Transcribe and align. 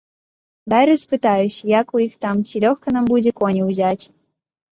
Дай 0.73 0.83
распытаюся, 0.91 1.61
як 1.81 1.93
у 1.99 2.01
іх 2.05 2.13
там, 2.25 2.35
ці 2.47 2.61
лёгка 2.65 2.87
нам 2.97 3.05
будзе 3.13 3.31
коні 3.43 3.61
ўзяць? 3.69 4.03